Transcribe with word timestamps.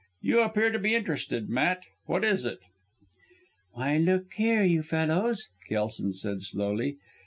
You 0.23 0.39
appear 0.39 0.71
to 0.71 0.79
be 0.79 0.95
interested, 0.95 1.47
Matt. 1.47 1.83
What 2.07 2.23
is 2.23 2.43
it?" 2.43 2.57
"Why, 3.73 3.97
look 3.99 4.33
here, 4.33 4.63
you 4.63 4.81
fellows!" 4.81 5.49
Kelson 5.69 6.11
said 6.13 6.41
slowly. 6.41 6.97